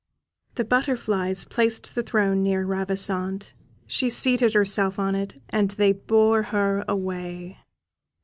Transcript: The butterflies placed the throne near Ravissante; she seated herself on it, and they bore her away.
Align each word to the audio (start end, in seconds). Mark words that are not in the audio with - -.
The 0.55 0.63
butterflies 0.65 1.45
placed 1.45 1.93
the 1.93 2.01
throne 2.01 2.41
near 2.41 2.65
Ravissante; 2.65 3.53
she 3.85 4.09
seated 4.09 4.55
herself 4.55 4.97
on 4.97 5.13
it, 5.13 5.39
and 5.49 5.69
they 5.69 5.91
bore 5.91 6.41
her 6.41 6.83
away. 6.87 7.59